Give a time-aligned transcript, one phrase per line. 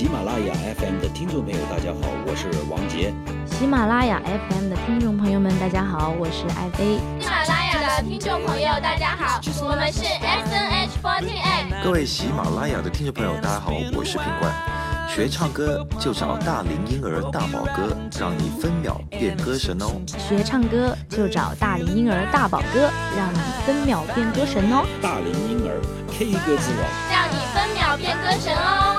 [0.00, 3.12] 喜马拉雅 FM 的听众朋友，大家好，我是王杰。
[3.44, 6.96] 喜马拉雅 FM 的听众朋友们，大家好，我是艾飞。
[7.20, 11.84] 喜马拉雅的听众朋友，大家好，我们是 S N H 48。
[11.84, 14.50] 各位喜马拉雅的听众朋友，大家好，我是品冠。
[15.06, 20.00] 学唱歌就找大龄婴儿大宝哥，让你分秒变歌神哦。
[20.06, 24.86] 学唱歌就找大龄婴儿大宝哥，让你分秒变歌神哦。
[25.02, 25.76] 大龄婴儿
[26.10, 28.89] K 歌之王，让你分秒变歌神哦。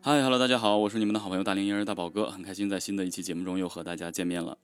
[0.00, 4.56] 嗨，Hello，大家好，我是你们的好朋友大龄婴儿大宝哥，很开心在新的一期节目中又和大家见面了。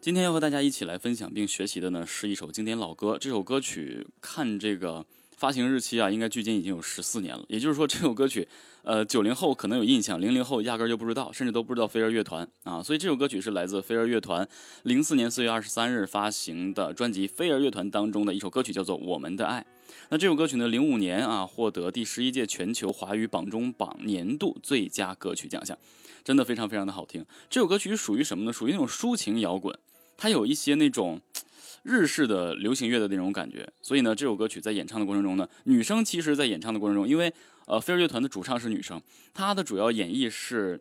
[0.00, 3.18] 今天要和大家一起来分享并学习的呢，是一首经典老歌。
[3.18, 5.04] 这首歌曲看这个
[5.36, 7.44] 发行日期啊，应该距今已经有十四年了。
[7.48, 8.48] 也就是说，这首歌曲，
[8.82, 12.82] 呃，九零后可能有印象，零零后压根就不知道，甚至都不知道飞儿乐团啊。
[12.82, 14.48] 所以这首歌曲是来自飞儿乐团
[14.84, 19.60] 零四年四月二十三日发行的专辑《飞儿乐团》当中的一首歌曲，叫做《我们的爱》。
[20.08, 25.76] 那这首歌曲呢，零五年啊获得第十一届全球华语榜中榜年度最佳歌曲奖项，
[26.24, 27.24] 真的非常非常的好听。
[27.50, 28.52] 这首歌曲属于什么呢？
[28.52, 29.76] 属于那种抒情摇滚，
[30.16, 31.20] 它有一些那种
[31.86, 33.66] 日式的流行乐的那种感觉。
[33.80, 37.32] 所以呢，这首歌曲在演唱的过程中呢，女生其实在演唱的过程中，因为
[37.66, 39.00] 呃飞儿乐团的主唱是女生，
[39.32, 40.80] 她的主要演绎是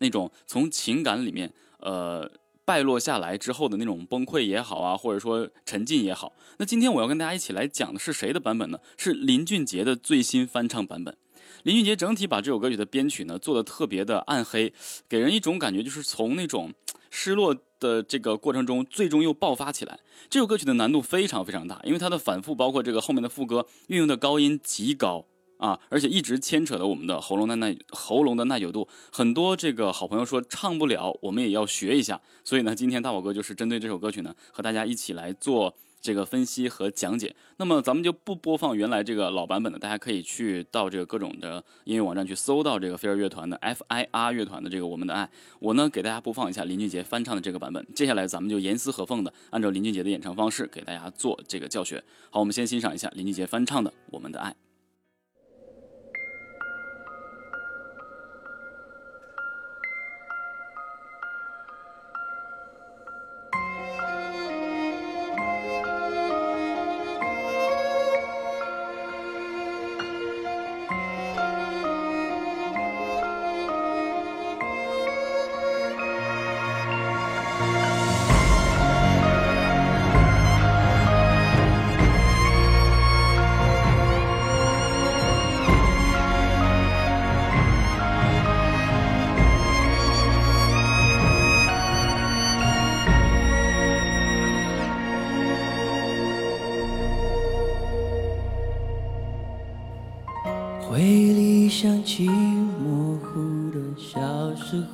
[0.00, 2.30] 那种从情感里面呃。
[2.62, 6.32] 败落下来之后的那种崩溃也好啊，或者说沉浸也好。
[6.58, 8.78] 那今天我要跟大家一起来讲的是谁的版本呢？
[8.96, 11.16] 是林俊杰的最新翻唱版本。
[11.64, 14.72] 林俊杰整体把这首歌曲的编曲呢做的特别的暗黑，
[15.08, 16.72] 给人一种感觉就是从那种
[17.10, 19.98] 失落的这个过程中，最终又爆发起来。
[20.28, 25.26] 这首歌曲的难度非常非常大，因为它的反复，包括这个后面的副歌运用的高音极高。
[25.56, 32.18] 啊，而且一直牵扯到我们的喉咙的耐喉咙的耐久度，很多这个好朋友说唱不了，我们也要学一下。
[32.42, 37.34] 所以呢，今天大宝哥就是针对这首歌曲呢，和大家一起来做这个分析和讲解。
[37.58, 45.28] 那么咱们就不播放原来这个老版本的，大家可以去到这个各种的音乐网站去搜到这个飞儿乐团的 F I R 乐团的这个我们的爱。
[45.58, 47.86] 我呢给大家播放一下林俊杰翻唱的这个版本。
[47.94, 52.02] 接下来咱们就严丝合缝的按照林俊杰的演唱方式给大家做这个教学。
[52.30, 54.54] 好，我们先欣赏一下林俊杰翻唱的我们的爱。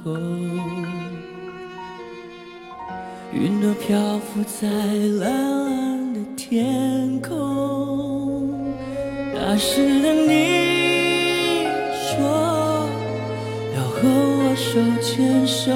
[0.07, 0.15] 候，
[3.33, 4.69] 云朵漂浮在
[5.19, 8.49] 蓝蓝的天空。
[9.35, 12.89] 那时的你说
[13.75, 15.73] 要和我手牵手，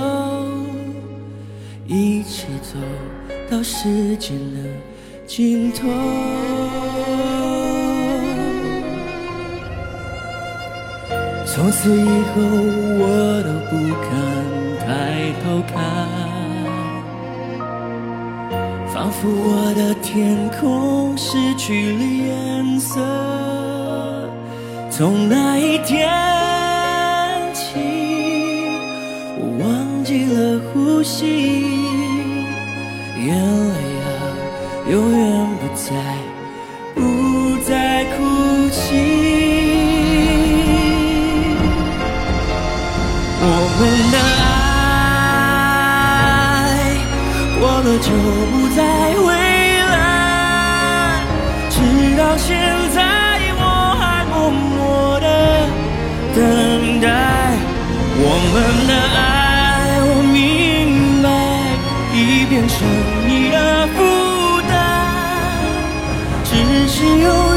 [1.88, 2.78] 一起走
[3.50, 4.64] 到世界的
[5.26, 5.88] 尽头。
[11.52, 12.40] 从此以后，
[13.00, 14.08] 我都不敢
[14.78, 14.88] 抬
[15.42, 15.74] 头看，
[18.86, 23.00] 仿佛我的天空失去了颜色。
[24.90, 26.08] 从那一天
[27.52, 27.80] 起，
[29.36, 31.64] 我忘记了呼吸，
[33.16, 33.74] 眼泪
[34.06, 34.08] 啊，
[34.88, 35.90] 永远不再，
[43.82, 45.56] 我们的爱
[47.58, 48.12] 过了就
[48.52, 48.78] 不再
[49.16, 49.24] 回
[49.88, 51.24] 来，
[51.70, 51.74] 直
[52.14, 52.48] 到现
[52.94, 53.00] 在
[53.56, 53.62] 我
[53.98, 55.26] 还默默的
[56.34, 56.38] 等
[57.00, 57.08] 待。
[58.22, 58.54] 我们
[58.86, 59.18] 的爱，
[60.02, 60.36] 我明
[61.22, 61.26] 白
[62.12, 62.76] 已变成
[63.26, 63.56] 你的
[63.96, 63.98] 负
[64.68, 64.70] 担，
[66.44, 66.52] 只
[66.86, 67.49] 是永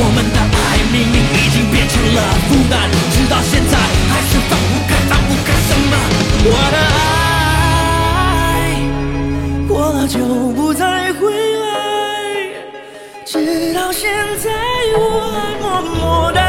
[0.00, 2.18] 我们的爱明明已经变成了
[2.48, 3.74] 负担，直到现在
[4.08, 5.92] 还是放不开，放不开什么？
[6.44, 6.78] 我的
[8.54, 8.78] 爱
[9.66, 10.16] 过了就
[10.52, 11.20] 不再回
[11.58, 11.66] 来，
[13.26, 14.08] 直到现
[14.38, 14.50] 在
[14.96, 15.00] 我
[15.34, 16.40] 还默默的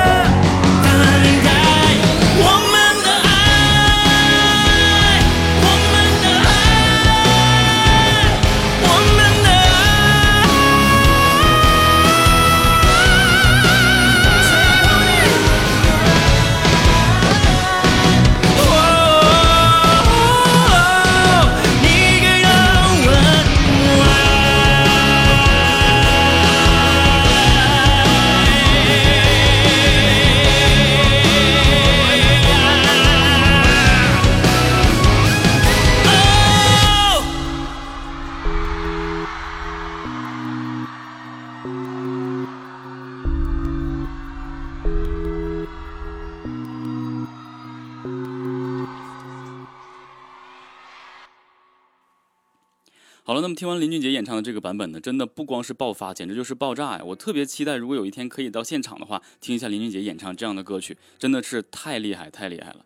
[53.29, 57.03] 好了，那么听完林俊杰演唱的这个版本呢，真的不光是爆发，简直就是爆炸呀！
[57.05, 62.83] 我特别期待，如果有一天可以到现场的话，听一下林俊杰演唱这样的歌曲，真的是太厉害，太厉害了。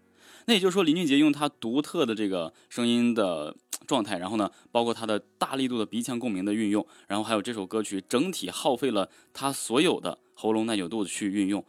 [0.47, 3.55] 那也就是说，林俊杰用他独特的这个声音的
[3.87, 11.63] 状态，然后呢，包括他的大力度的鼻腔共鸣的运用，然后还有这首歌曲整体耗费了他所有的喉咙耐久度去运用，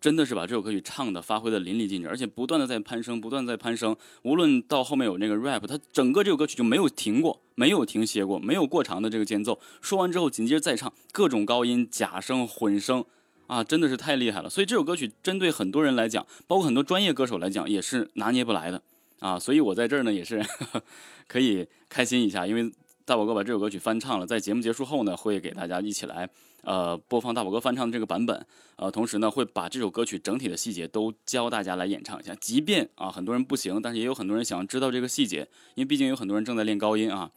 [0.00, 3.96] 真的是把这首歌曲唱的发挥的淋漓尽致，而且不断的在攀升，不断在攀升。
[4.22, 9.58] 无论到后面有那个 rap，它整个这首歌曲就没有停过，没有停歇过，没有过长的这个间奏。
[9.80, 13.04] 说完之后紧接着再唱，各种高音、假声、混声。
[13.48, 14.50] 啊，真的是太厉害了！
[14.50, 18.82] 所以这首歌曲针对很多人来讲，包括很多专业歌手来讲，也是拿捏不来的
[19.20, 19.38] 啊。
[19.38, 20.44] 所以我在这儿呢，也是
[21.28, 22.72] 可以开心一下，因为
[23.06, 26.28] 大宝哥把这首歌曲翻唱了，在节目结束后呢，会给大家一起来
[26.62, 28.44] 呃播放大宝哥翻唱的这个版本，
[28.76, 32.34] 呃，同时呢会把这首歌曲整体的细节都教大家来演唱一下。
[32.34, 37.30] 即便啊很多人不行，但是也有很多人想知道这个细节，因为毕竟有很多人正在练高音啊。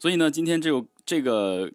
[0.00, 1.70] 所以呢，今天这首这个。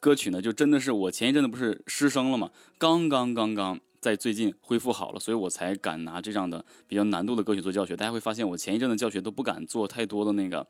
[0.00, 7.96] 歌曲呢，就真的是我前一阵子不是失声了嘛，刚刚刚刚在最近恢复好了，所以我才敢拿这样的比较难度的歌曲做教学。
[7.96, 10.66] 大家会发现，我前一阵的教学都不敢做太多的那个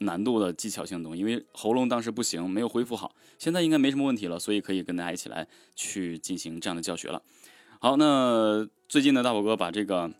[0.00, 3.14] 难度的技巧性的东西，因为喉咙当时不行，没有恢复好。
[3.38, 7.22] 现在应该没什么问题了，所以可以跟大家一起来去进行这样的教学了。
[7.80, 10.10] 好，那最近呢，大宝哥把这个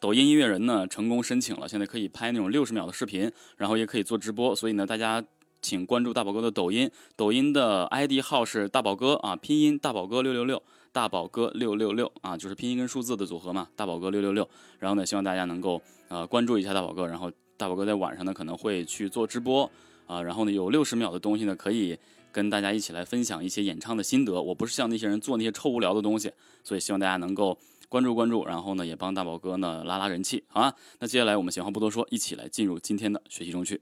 [0.00, 5.24] 抖音音乐人呢成功申请了，现在可以拍那种六十秒的视频，然后也可以做直播，所以呢，大家。
[5.62, 14.46] 请关注大宝哥的抖音，抖音的 ID 号是大宝哥啊，拼音大宝哥六六六，大宝哥六六六啊，就是拼音跟数字的组合嘛，大宝哥六六六。
[14.78, 19.70] 然后呢，希望大家能够呃关注一下大宝哥，然后大宝哥在晚上呢可能会去做直播
[20.06, 21.96] 啊，然后呢有六十秒的东西呢可以
[22.32, 24.42] 跟大家一起来分享一些演唱的心得。
[24.42, 26.32] 我不是像那些人做那些臭无聊的东西，
[26.62, 27.56] 所以希望大家能够
[27.88, 30.74] 关注关注，然后呢也帮大宝哥呢拉拉人气，好啊。
[30.98, 33.80] 那接下来我们闲话不多说，一起来进入今天的学习中去。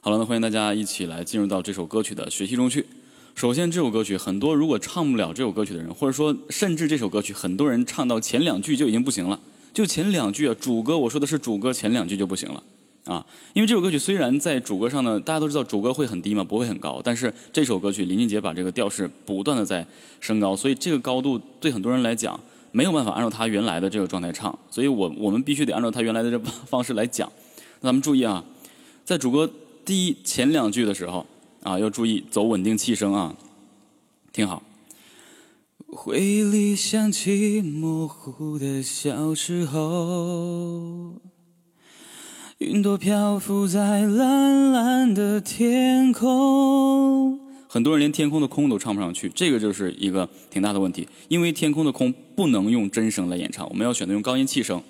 [0.00, 2.86] 好了，那欢迎大家一起来进入到这首歌曲的学习中去。
[3.34, 9.38] 首先，这首歌曲很多如果唱不了这首歌曲的人，或者说甚至这首歌曲很多人唱到前两句就已经不行了，
[9.76, 12.62] 就前两句啊，主歌我说的是主歌前两句就不行了
[13.04, 13.26] 啊。
[13.52, 19.86] 因为这首歌曲虽然在主歌上呢，大家都知道主歌会很低嘛，不会很高，但是这首歌曲林俊杰把这个调式不断的在
[20.18, 22.40] 升高，所以这个高度对很多人来讲
[22.72, 27.30] 没有办法按照他原来的这个状态唱，所以我我们必须得按照他原来的这方式来讲。
[27.82, 28.42] 那咱们注意啊，
[29.04, 29.50] 在主歌。
[29.84, 31.24] 第一前两句的时候
[31.62, 33.36] 啊，要注意走稳定气声啊，
[34.32, 34.62] 听好。
[35.96, 41.14] 回忆里想起模糊的小时候，
[42.58, 47.40] 云朵漂浮在蓝蓝的天空。
[47.66, 54.82] 很多人连天空的空都唱不上去，这个就是一个挺大的问题，因为天空的空不能用真声来演唱，我们要选择用高音气声。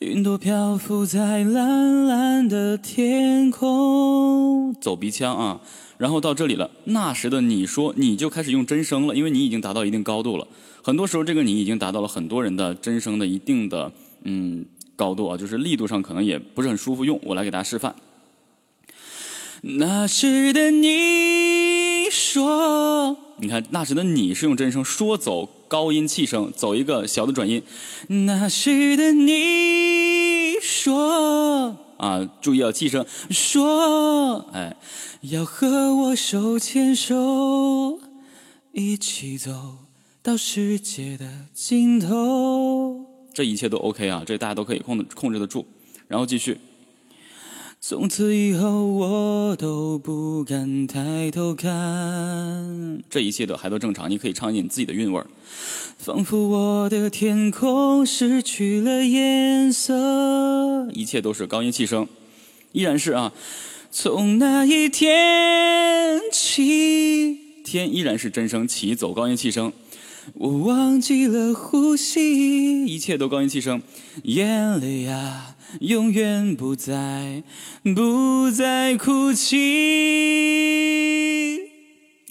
[0.00, 5.60] 云朵漂浮在蓝蓝的天空，走鼻腔啊，
[5.98, 6.68] 然后到这里了。
[6.84, 10.48] 那时的你说，你就开始用真声了，因为你已经达到一定高度了。
[10.82, 13.92] 很多时候，这个你已经达到了很多人的真声的一定的
[14.24, 14.64] 嗯
[14.96, 17.20] 高度啊，就是力度上可能也不是很舒服用。
[17.22, 17.94] 我来给大家示范。
[19.62, 25.48] 那时的你说，你看那时的你是用真声，说走。
[25.74, 27.60] 高音气声，走一个小的转音。
[28.06, 34.76] 那时的你说啊，注意要气声说，哎，
[35.22, 37.98] 要和我手牵手，
[38.70, 39.78] 一起走
[40.22, 43.06] 到世界的尽头。
[43.32, 45.66] 这一切都 OK 啊，这大家都可以控制控制得住。
[46.06, 46.56] 然后继续。
[47.86, 51.68] 从此以后，我都不敢抬头看。
[53.10, 55.26] 这一切都还都正常，你可以唱进你自己的韵味儿。
[55.98, 62.08] 仿佛我的天空失去了颜色，一切都是高音气声，
[62.72, 63.34] 依然是啊。
[63.90, 69.70] 从那一天起，天依然是真声起，走高音气声。
[70.32, 73.82] 我忘记了呼吸，一切都高音气声，
[74.22, 75.56] 眼泪啊。
[75.80, 77.42] 永远不再
[77.96, 79.56] 不再哭泣。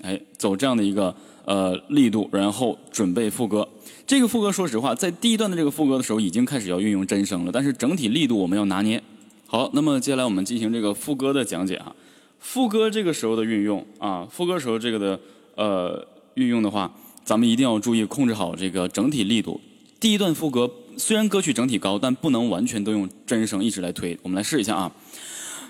[0.01, 1.13] 哎，走这样的一个
[1.45, 3.67] 呃力度，然后准备副歌。
[4.07, 7.51] 这个副歌，说实话，在第一段的这个副歌的时候，已经开始要运用真声了。
[7.51, 9.03] 但是整体力度我们要拿捏
[9.45, 9.69] 好。
[9.73, 11.93] 那么接下来我们进行这个副歌的讲解啊。
[12.39, 15.19] 副歌这个时候的运用啊，副歌时候这个的
[15.55, 19.59] 呃运用的话，咱们一定要注意控制好这个整体力度。
[19.99, 20.69] 第一段副歌。
[20.95, 24.15] 虽然歌曲整体高，但不能完全都用真声一直来推。
[24.21, 24.91] 我们来试一下啊！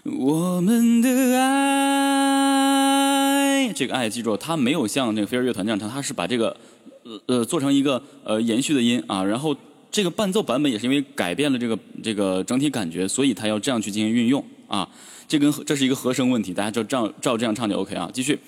[0.03, 6.57] 我们的爱，这个爱记住，它没有像那个飞儿乐团这样唱，它是把这个
[7.03, 9.23] 呃呃做成一个呃延续的音啊。
[9.23, 9.55] 然后
[9.89, 14.89] 这个伴奏版本也是因为改变了这个这个整体感觉，所以它要这样去进行运用啊。
[15.33, 18.07] 这跟这是一个和声问题，大家就照照这样唱就 OK 啊。
[18.13, 18.39] 继续，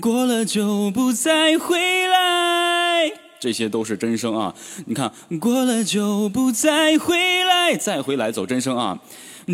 [0.00, 3.10] 过了就不再回来，
[3.40, 4.54] 这些都是真声啊！
[4.86, 5.10] 你看，
[5.40, 9.00] 过了就不再回来，再回来走真声啊！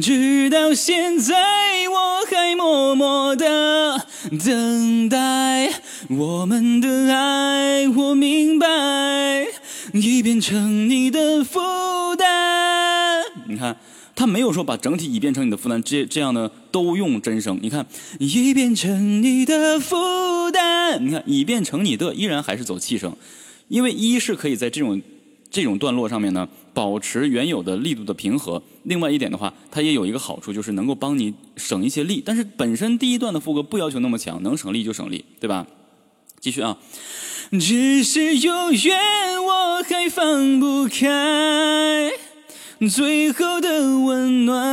[0.02, 1.34] 直到现在，
[1.88, 4.06] 我还默默的
[4.44, 5.72] 等待
[6.10, 9.46] 我们的爱，我明白，
[9.92, 11.60] 已变成你的负
[12.16, 13.22] 担。
[13.46, 13.76] 你看。
[14.14, 17.58] 他没有说把整体已变成你的负担，这这样呢都用真声。
[17.62, 17.86] 你看，
[18.20, 21.02] 已变成你的负担。
[21.04, 23.16] 你看，已变成你的，依然还是走气声，
[23.68, 25.00] 因为一是可以在这种
[25.50, 28.62] 这种段落上面呢保持原有的力度的平和。
[28.82, 32.22] 另外一点的话，它也有一个好处，就是能够帮你省一些力。
[32.24, 35.66] 但是本身第一段的副歌不要求那么强，能省力就省力，对吧？
[36.42, 36.76] 继续啊，
[37.52, 38.98] 只是永远
[39.44, 42.10] 我还放不开。
[42.90, 44.66] 最后的温暖，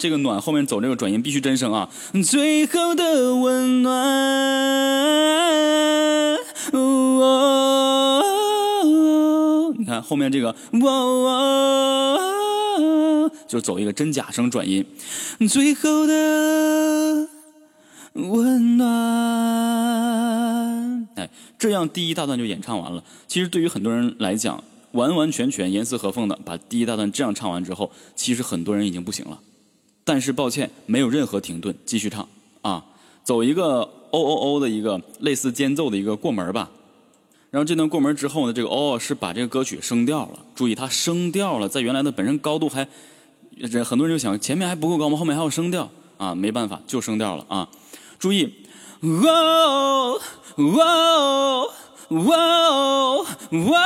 [0.00, 1.88] 这个暖后面走这个转音必须真声啊！
[2.24, 3.94] 最后的温暖，
[6.72, 7.32] 哦
[9.78, 12.20] 你看后面这个哦，
[13.46, 14.84] 就走一个真假声转音。
[15.48, 17.28] 最后的
[18.14, 18.88] 温暖，
[21.62, 23.04] 这样第一大段就演唱完了。
[23.28, 29.38] 其实对于很多人来讲，完完全全严丝合缝的把第一大段这样唱完之后，其实很多人已经不行了。
[30.02, 32.28] 但是抱歉，没有任何停顿，继续唱
[32.62, 32.84] 啊，
[33.22, 36.68] 走一个 o o o 的一个类似间奏的一个过门吧。
[37.52, 40.40] 然后这段过门之后呢，这个 o 是把这个歌曲升调了。
[40.56, 42.84] 注意它升调了，在原来的本身高度还，
[43.84, 45.16] 很多人就想前面还不够高吗？
[45.16, 46.34] 后面还要升调啊？
[46.34, 47.68] 没办法，就升调了啊！
[48.18, 48.52] 注意
[49.02, 49.08] ，o
[50.10, 50.20] o
[50.56, 51.68] 哇
[52.10, 53.22] 哇
[53.64, 53.80] 哇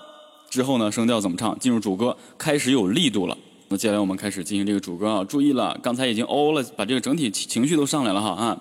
[0.51, 1.59] 之后呢，声调怎么唱？
[1.59, 3.37] 进入主歌，开始有力度了。
[3.77, 5.25] 接下来我们开始进行这个主歌啊！
[5.25, 8.61] 注意了，刚才已经哦了，把这个整体情绪都上来了哈啊！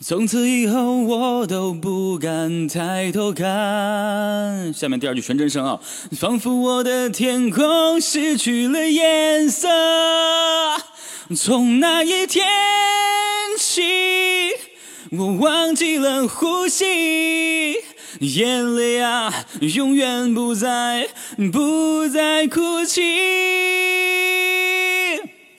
[0.00, 4.72] 从此以后，我都不敢抬头看。
[4.74, 5.80] 下面第二句全真声啊！
[6.12, 9.68] 仿佛我的天空失去了颜色。
[11.36, 12.44] 从那一天
[13.58, 13.82] 起，
[15.12, 17.76] 我忘记了呼吸，
[18.20, 21.08] 眼泪啊，永远不再
[21.52, 23.00] 不再哭泣。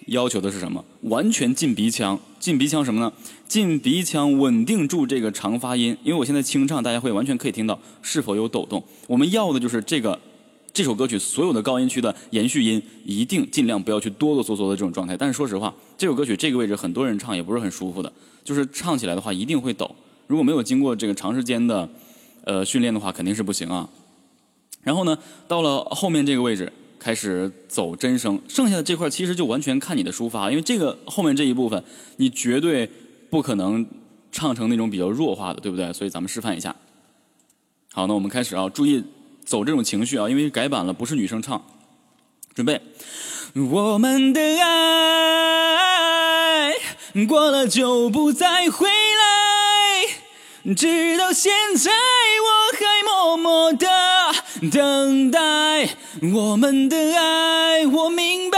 [0.08, 0.84] 要求的是什么？
[1.02, 3.12] 完全进鼻腔，进鼻腔什么呢？
[3.48, 5.98] 进鼻腔稳定住这个长发音。
[6.04, 8.84] 因为我现在清唱，大家会完全可以听到是否有抖动。
[9.08, 10.20] 我们要的就是这个。
[10.74, 15.16] 这首歌曲所有的高音区的延续音一定尽量不要去哆哆嗦嗦的这种状态。
[15.16, 18.12] 但是说实话，这首歌曲这个位置很多人唱也不是很舒服的，
[18.44, 19.96] 就是唱起来的话一定会抖。
[20.26, 21.88] 如果没有经过这个长时间的
[22.44, 23.90] 呃训练的话，肯定是不行啊。
[24.82, 31.84] 然后呢，到了后面这个位置开始走真声，剩下的这块其实就完全看你的抒发，因为这个后面这一部分
[32.18, 32.90] 你绝对
[33.30, 33.86] 不可能
[34.32, 35.92] 唱成那种比较弱化的，对不对？
[35.94, 36.76] 所以咱们示范一下。
[37.92, 39.04] 好，那我们开始啊，注意。
[39.46, 41.62] 走这种情绪啊，因为改版了，不是女生唱，
[42.56, 42.82] 准备，
[43.56, 46.74] 我们的爱
[47.28, 48.88] 过了就不再回，
[50.64, 53.86] 直到现在我还默默的
[54.72, 55.90] 等待。
[56.34, 58.58] 我们的爱，我明白，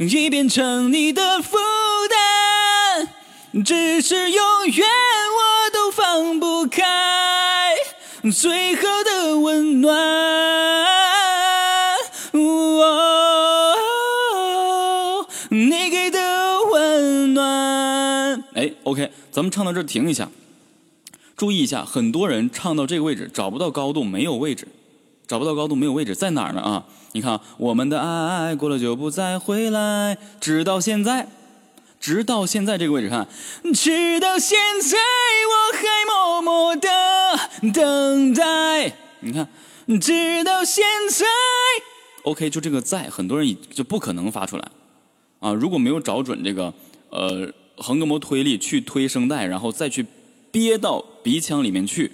[0.00, 1.58] 已变成你的负
[2.08, 3.06] 担，
[3.64, 4.84] 只是永远
[5.38, 7.76] 我都放不开
[8.36, 9.96] 最后的温暖。
[12.32, 13.76] 哦，
[15.50, 18.42] 你给的温暖。
[18.54, 20.28] 哎，OK，咱们唱到这儿停一下，
[21.40, 24.68] 注意一下，很多人唱到这个位置找不到高度，没有位置，
[25.26, 26.60] 找不到高度，没有位置，在哪儿呢？
[26.60, 31.28] 啊，你看，我们的爱过了就不再回来，直到现在，
[31.98, 33.26] 直到现在这个位置看，
[33.72, 34.98] 直到现在
[35.48, 36.90] 我还默默的
[37.72, 38.92] 等待。
[39.20, 39.48] 你看，
[39.98, 41.24] 直到现在。
[42.24, 44.68] OK，就这个在，很多人就不可能发出来
[45.38, 45.54] 啊！
[45.54, 46.74] 如果没有找准这个
[47.08, 50.04] 呃横膈膜推力去推声带，然后再去
[50.50, 52.12] 憋到鼻腔里面去，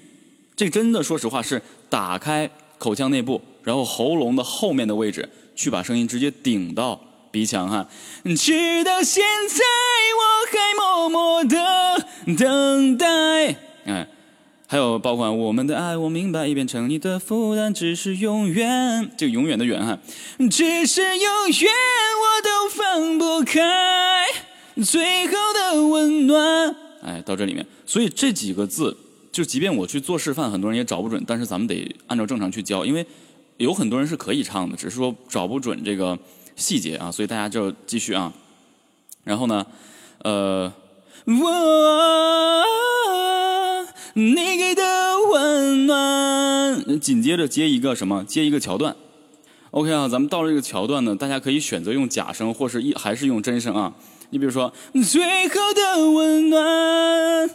[0.55, 7.88] 这真的说实话是打开口腔内部，然后喉咙的后面的位置去把声音直接顶到鼻腔哈。
[8.37, 9.64] 直到现在
[10.16, 13.07] 我还默默的等待，
[13.85, 14.09] 哎。
[14.68, 20.01] 还有包括我们的爱，我明白已变成你的负担，只是永远，这个永远的远哈，
[20.51, 21.72] 只是永远
[22.20, 24.25] 我都放不开
[24.85, 26.75] 最后的温暖。
[27.07, 28.97] 哎，到这里面，所以这几个字，
[29.31, 33.07] 就即便我去做示范，很多人也找不准，但是咱们得按照正常去教，因为
[33.59, 36.19] 有很多人是可以唱的，只是说找不准这个
[36.57, 38.33] 细节啊，所以大家就继续啊。
[39.23, 39.64] 然后呢，
[40.25, 40.73] 呃，
[41.27, 42.66] 我。
[44.19, 44.83] 你给的
[45.31, 48.25] 温暖，紧接着接一个什么？
[48.25, 48.97] 接一个桥段。
[49.73, 53.95] OK 啊，咱们到了这个桥段呢，大家可以选择用假声，或是一还是用真声啊。
[54.31, 54.73] 你比如说，
[55.09, 57.49] 最后的温暖，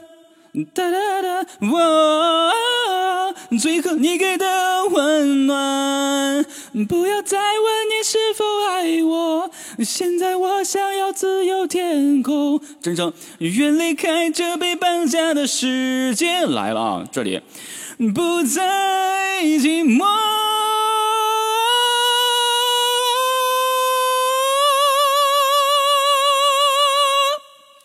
[0.74, 2.52] 哒哒哒，我。
[3.60, 6.46] 最后你给的温暖，
[6.88, 9.52] 不要再问你是否爱我。
[9.84, 16.46] 现在我想要自由天空，真诚，愿离开这被绑架的世界。
[16.46, 17.42] 来了啊，这里
[18.16, 20.06] 不再寂寞。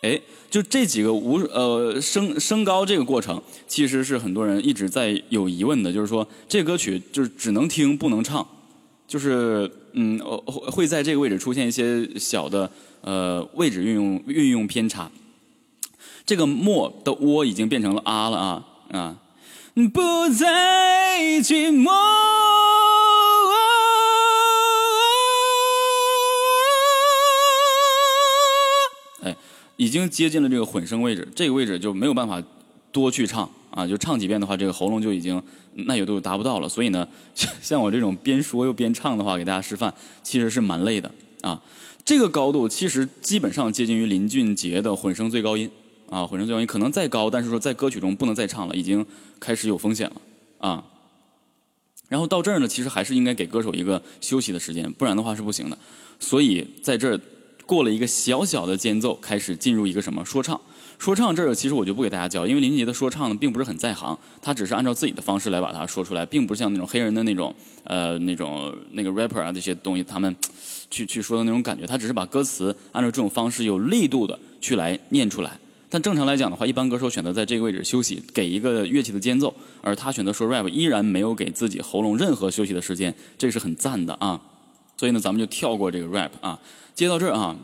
[0.01, 0.19] 哎。
[0.49, 8.47] 就这几个无呃升升高这个过程，其实是很多人一直在有疑问的，就是说这歌曲就是只能听不能唱，
[9.05, 15.11] 就是嗯会会在这个位置出现一些小的呃位置运用运用偏差。
[16.25, 19.17] 这个莫的窝已经变成了啊了啊啊，
[19.93, 22.26] 不再寂寞。
[29.77, 32.43] 已经接近了这个混声位置，这个位置就没有办法
[32.91, 35.41] 多去唱啊，就唱几遍的话，这个喉咙就已经
[35.73, 36.67] 耐久度达不到了。
[36.67, 37.07] 所以呢，
[37.61, 41.11] 像我这种边说又边唱的话，给大家示范其实是蛮累的
[41.41, 41.61] 啊。
[42.03, 45.69] 这个高度其实基本上接近于林俊杰的混声最高音
[46.09, 49.05] 啊，混声最高音可能再高，但是说在歌曲中不能再唱了，已经
[49.39, 50.21] 开始有风险了
[50.57, 50.83] 啊。
[52.09, 55.77] 然后到这儿呢，其实还是应该给歌手一个休息的时间，不然的话是不行的。
[56.19, 57.21] 所以在这儿。
[57.67, 60.59] 过了一个小小的间奏，开始进入一个什么说唱？
[60.97, 67.53] 说唱这儿其实我就不给大家教，因为林俊杰的说唱呢并不是很在行，他只是按照自己的方式来把它说出来，并不是像那种黑人的那种
[67.83, 70.35] 呃那种那个 rapper 啊这些东西他们
[70.89, 75.59] 去去说的那种感觉，他只是把歌词按照这种方式有力度的去来念出来。
[75.89, 84.41] 但正常来讲的话，一般歌手选择在这个位置休息，给一个乐器的间奏，而他选择说 rap，依然没有给自己喉咙任何休息的时间，这是很赞的啊。
[84.97, 86.59] 所以呢，咱们就跳过这个 rap 啊。
[86.95, 87.55] 接到这儿啊，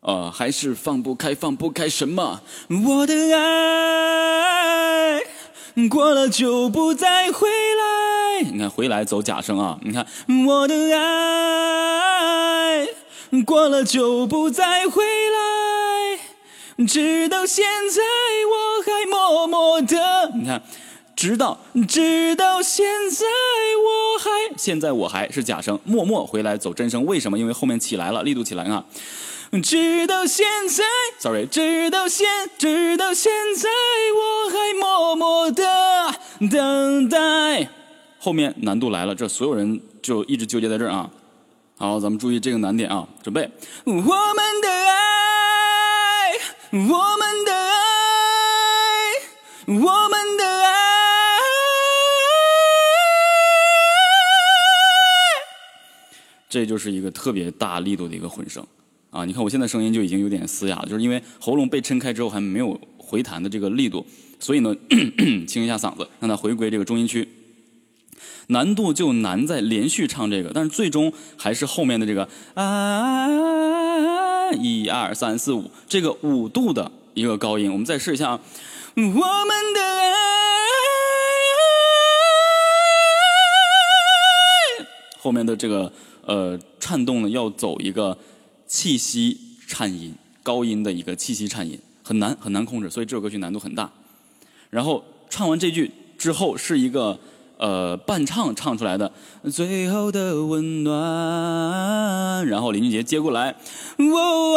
[0.00, 2.42] 呃，还是放不开，放不开什么？
[2.86, 5.22] 我的爱
[5.88, 8.42] 过了就不再回来。
[8.52, 9.78] 你看，回来走假声啊。
[9.82, 10.06] 你看，
[10.46, 12.86] 我的爱
[13.46, 18.02] 过了就不再回来，直到现在
[18.44, 20.32] 我还默默的。
[20.34, 20.62] 你看。
[21.20, 23.26] 直到直到现在，
[23.76, 27.04] 我还现在我还是假声，默默回来走真声。
[27.04, 27.38] 为什么？
[27.38, 28.86] 因为后面起来了，力度起来啊！
[29.62, 30.82] 直到现在
[31.18, 33.68] ，sorry，直到现直到现在，
[34.16, 35.62] 我还默默的
[36.50, 37.68] 等待。
[38.18, 41.10] 后面难度来了，这所有人就一直纠结在这儿啊。
[41.76, 43.50] 好，咱们注意这个难点啊，准备，
[43.84, 44.06] 我们
[44.62, 44.96] 的爱，
[46.70, 47.76] 我们的爱，
[49.66, 50.08] 我
[56.50, 58.66] 这就是一个特别大力度的一个混声
[59.10, 59.24] 啊！
[59.24, 64.04] 你看我现在声音就已经有点嘶哑了，就是因为喉咙被撑开之后还没有回弹的这个力度，
[64.40, 64.74] 所以呢，
[65.46, 67.28] 清一下嗓子，让它回归这个中音区。
[68.48, 73.28] 难度就难在连续唱这个，但是最终还是后面的这个啊，
[74.52, 78.40] 一二三四五，这个五度的一个高音，我们再试一下啊，
[78.96, 79.14] 我们
[79.72, 80.16] 的爱，
[85.20, 85.92] 后面的这个
[86.24, 88.16] 呃颤动呢，要走一个
[88.66, 93.90] 气息颤音，高音的一个气息颤音，很难很难控制，所以这首歌曲难度很大。
[94.70, 97.18] 然后唱完这句之后是一个。
[97.62, 99.12] 呃，伴唱唱出来的
[99.52, 103.54] 最后的温暖，然后林俊杰接过来，
[103.98, 104.56] 哦，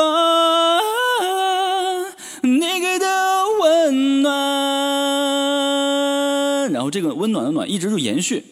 [2.44, 3.06] 你给的
[3.62, 4.32] 温暖，
[6.72, 8.46] 然后这个温暖的暖一直就延续，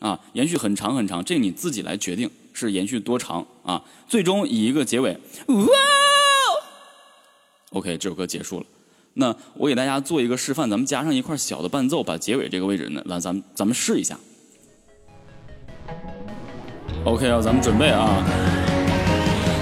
[0.00, 5.66] 啊，延续很长很长，这个你自己来决定是延续多长啊，最终以一个结尾，哇
[7.72, 8.66] ，OK，这首歌结束了。
[9.14, 14.18] 那我给大家做一个示范，咱们加上一块小的伴奏，把结尾这个位置呢，来咱们咱们试一下。
[17.04, 18.24] OK 啊，咱们准备啊。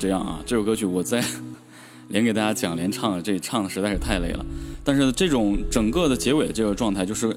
[0.00, 0.40] 这样啊！
[0.46, 1.22] 这首歌曲我在
[2.08, 4.44] 连给大家讲连唱，这唱的实在是太累了。
[4.82, 7.36] 但是这种整个的结尾的这个状态，就是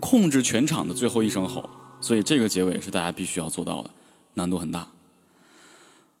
[0.00, 1.68] 控制全场的最后一声吼，
[2.00, 3.90] 所以这个结尾是大家必须要做到的，
[4.34, 4.86] 难度很大。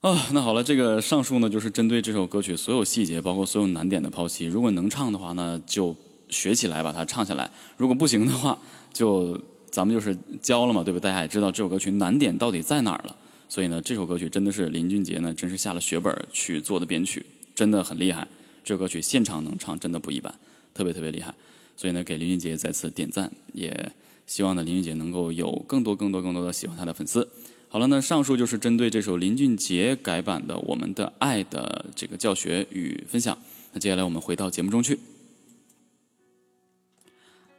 [0.00, 4.46] 啊，那好了，这个上述呢就是针对这首歌曲所有细节，包括所有难点的剖析。
[4.46, 5.94] 如果能唱的话呢，就
[6.28, 8.58] 学起来把它唱下来；如果不行的话，
[8.92, 10.98] 就咱们就是教了嘛，对吧？
[11.00, 13.16] 大家也知道这首歌曲难点到底在哪儿了。
[13.48, 18.26] 所以呢，这首歌曲真的是林俊杰呢，真是下了血本去做的编曲，真的很厉害。
[18.64, 20.34] 这首歌曲现场能唱，真的不一般，
[20.74, 21.32] 特别特别厉害。
[21.76, 23.92] 所以呢，给林俊杰再次点赞，也
[24.26, 27.28] 希望呢林俊杰能够有更多更多更多的喜欢他的粉丝。
[27.68, 33.36] 好了，那上述就是针对这首林俊杰改版的《我们的爱》的这个教学与分享。
[33.72, 34.98] 那接下来我们回到节目中去。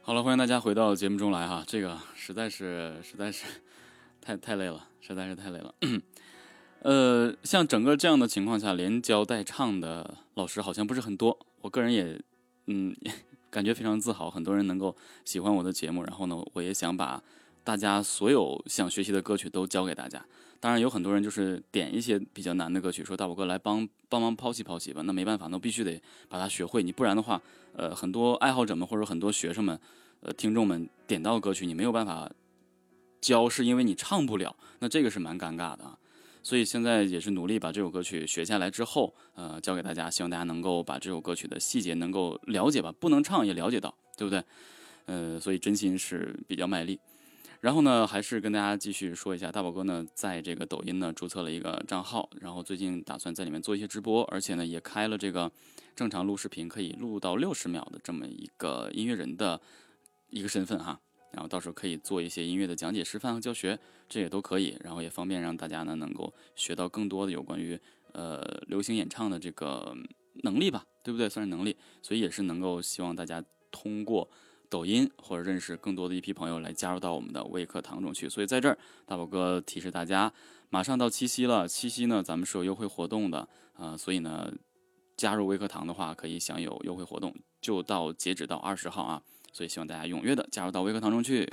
[0.02, 3.44] 好了，欢迎大家回到节目中来哈，这个实在是实在是
[4.20, 4.87] 太太累了。
[5.08, 5.74] 实在是太累了，
[6.82, 11.38] 呃，像整个这样的情况下，连教带唱的老师好像不是很多。
[11.62, 12.20] 我个人也，
[12.66, 12.94] 嗯，
[13.50, 14.94] 感觉非常自豪，很多人能够
[15.24, 16.02] 喜欢我的节目。
[16.04, 17.22] 然后呢，我也想把
[17.64, 20.22] 大家所有想学习的歌曲都教给大家。
[20.60, 25.00] 当然，有很多人就是点一些比较难的歌曲，说大宝哥来帮帮忙剖析剖析吧。
[25.02, 26.82] 那没办法，那必须得把它学会。
[26.82, 27.40] 你不然的话，
[27.74, 29.80] 呃，很多爱好者们或者很多学生们、
[30.20, 32.30] 呃，听众们点到歌曲，你没有办法。
[33.20, 35.98] 教是因为你唱不了，那这个是蛮尴尬的，
[36.42, 44.42] 所以现在也是努力把这首歌曲学下来之后，呃，教给大家，希望大家能够把这首歌曲的细节能够了解吧，不能唱也了解到，对不对？
[45.06, 46.98] 呃，所以真心是比较卖力。
[47.60, 55.50] 然后呢，还是跟大家继续说一下，大宝哥呢在这个抖音呢注册了一个账号，然后最近打算在里面做一些直播，而且呢也开了这个
[55.96, 59.60] 正常录视频可以录到六十秒的这么一个音乐人的
[60.30, 61.00] 一个身份哈。
[61.32, 64.76] 然后到时候可以做一些音乐的讲解、示范和教学，这也都可以。
[64.82, 67.78] 然后也方便让大家呢能够学到更多的有关于
[68.12, 69.94] 呃流行演唱的这个
[70.42, 71.28] 能力吧，对不对？
[71.28, 74.28] 算是能力，所以也是能够希望大家通过
[74.70, 78.28] 抖音或者认识更多的一批朋友来加入到我们的微课堂中去。
[78.28, 80.32] 所以在这儿，大宝哥提示大家，
[80.70, 84.52] 马上到七夕了，七夕呢咱们是有优惠活动的啊，所以呢
[85.16, 89.22] 加入微课堂的话可以享有优惠活动，就到截止到二十号啊。
[89.58, 91.44] 所以希望大家踊跃的加入到微课堂中去。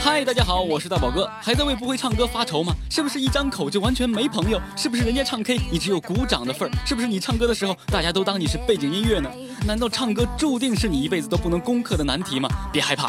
[0.00, 2.74] 嗨，大家好，我是大宝哥，还在为不会唱歌发愁吗？
[2.90, 4.60] 是不是一张口就完全没朋友？
[4.76, 6.72] 是不是人家唱 K 你只有鼓掌的份儿？
[6.84, 9.30] 是不是你唱歌的时候大家都当你是背景音乐呢？
[9.64, 12.48] 难道唱歌注定是你一辈子都不能攻克的难题吗？
[12.72, 13.08] 别害怕。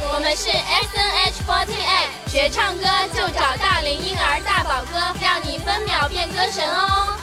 [0.00, 7.16] 我们是 S N H 48，学唱歌就找大龄婴儿大宝哥，让你分秒变歌神哦。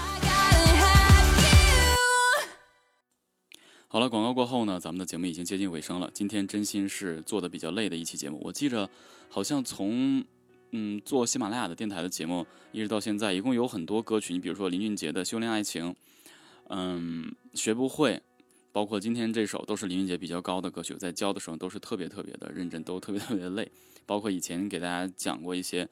[3.87, 6.09] 好了，广告过后呢，咱们的节目已经接近尾声了。
[6.13, 8.41] 今天真心是做的比较累的一期节目。
[8.43, 8.89] 我记着，
[9.29, 10.21] 好像从
[10.71, 14.33] 嗯做喜马拉雅的电台的节目，一直到现在，一共有很多歌曲。
[14.33, 15.91] 你比如说林俊杰的《修炼爱情》，
[16.67, 18.21] 嗯，学不会。
[18.75, 23.71] 包括今天这首都是林俊杰比较高的歌曲，在教的时候都是特别特别的认真，都特别特别的累。
[24.05, 25.87] 包括以前给大家讲过一些，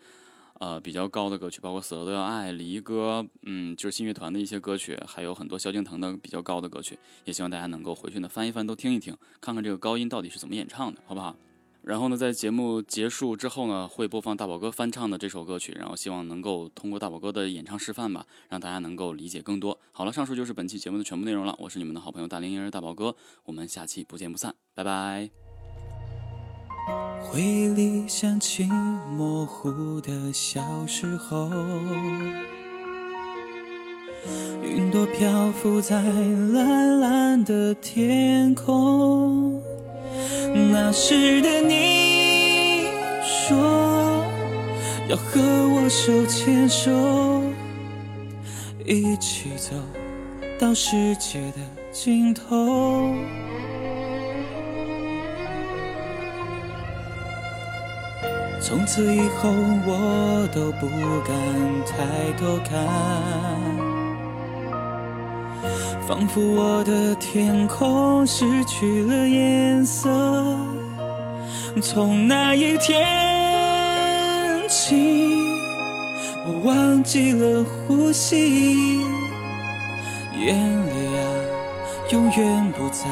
[0.59, 11.33] 呃比较高的歌曲，包括死了都要爱、离歌，嗯，就是信乐团的一些歌曲，还有很多萧敬腾的比较高的歌曲，也希望大家能够回去呢翻一翻，都听一听，看看这个高音到底是怎么演唱的，好不好？
[11.83, 19.77] 然后呢，在节目结束之后呢，会播放大宝哥翻唱的这首歌曲，然后希望能够通过大宝哥的演唱示范吧，让大家能够理解更多。
[19.91, 21.53] 好了，上述就是本期节目的全部内容了。
[21.59, 25.29] 我是你们的好朋友大龄婴儿大宝哥，我们下期不见不散，拜拜。
[27.21, 31.49] 回忆里想起模糊的小时候，
[34.63, 39.72] 云朵漂浮在蓝蓝的天空。
[40.55, 42.87] 那时的你
[43.23, 43.57] 说
[45.07, 46.91] 要和我手牵手，
[48.85, 49.75] 一起走
[50.59, 51.57] 到世界的
[51.91, 53.13] 尽头。
[58.61, 59.49] 从此以后，
[59.85, 60.87] 我都不
[61.27, 61.35] 敢
[61.85, 63.72] 抬头看。
[66.05, 70.09] 仿佛我的天空失去了颜色，
[71.81, 73.01] 从那一天
[74.67, 75.37] 起，
[76.45, 78.99] 我忘记了呼吸，
[80.37, 81.23] 眼泪啊，
[82.11, 83.07] 永远不再，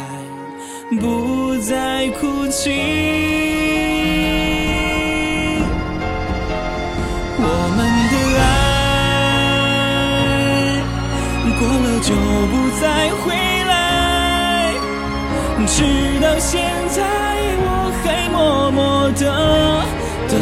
[0.99, 3.30] 不再哭泣。
[12.01, 13.33] 就不再回
[13.65, 14.73] 来，
[15.67, 15.83] 直
[16.19, 16.59] 到现
[16.89, 16.99] 在
[17.63, 19.23] 我还默默的
[20.27, 20.33] 等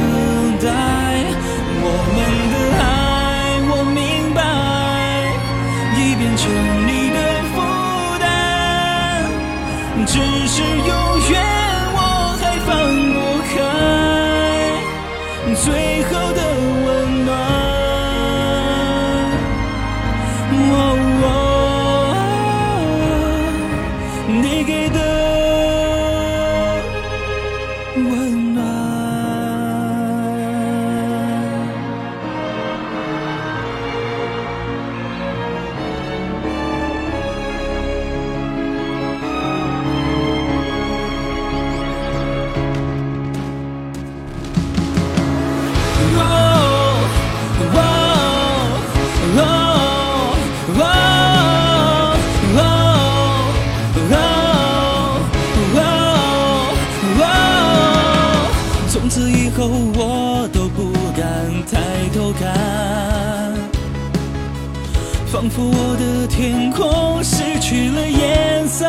[65.39, 68.85] 仿佛我的天空失去了颜色，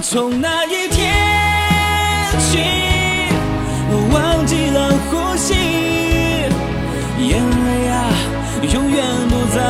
[0.00, 1.12] 从那一天
[2.40, 2.56] 起，
[3.90, 5.52] 我忘记了呼吸，
[7.22, 8.08] 眼泪啊，
[8.72, 9.60] 永远不再，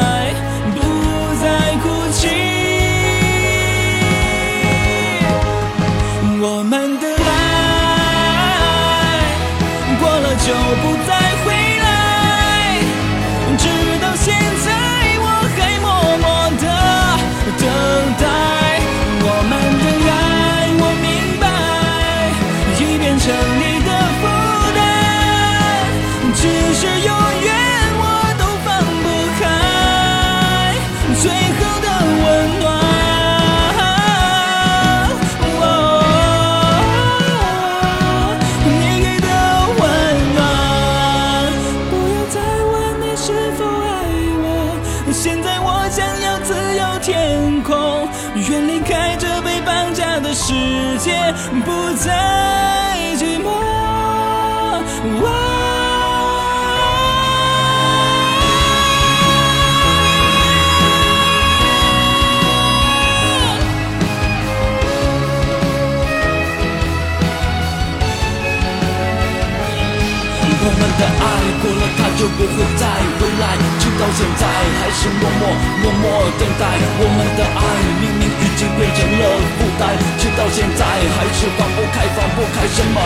[80.57, 82.99] 现在还是放不开放不开什么，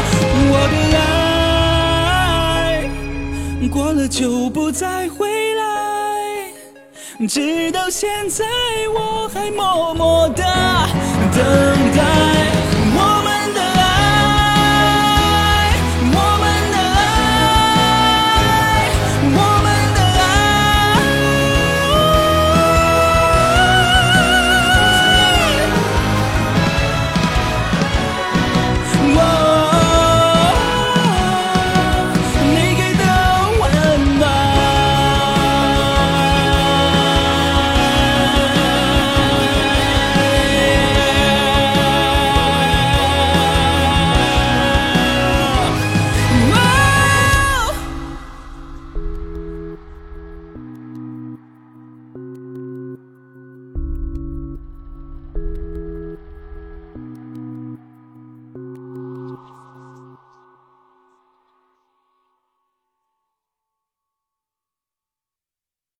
[0.52, 0.74] 我的
[3.58, 5.64] 爱过了就不再回来，
[7.26, 8.44] 直到现在
[8.94, 10.44] 我还默默的
[11.34, 11.42] 等
[11.96, 12.59] 待。